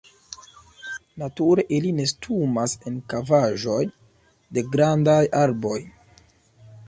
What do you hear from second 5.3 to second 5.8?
arboj.